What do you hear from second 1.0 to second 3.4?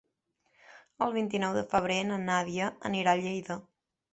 El vint-i-nou de febrer na Nàdia anirà a